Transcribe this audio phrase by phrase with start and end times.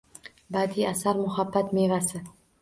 [0.55, 2.25] Badiiy asar— muhabbat mevasi.